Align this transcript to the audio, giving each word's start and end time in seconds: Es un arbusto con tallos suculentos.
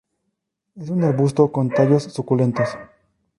Es 0.75 0.89
un 0.89 1.03
arbusto 1.03 1.51
con 1.51 1.69
tallos 1.69 2.01
suculentos. 2.05 2.69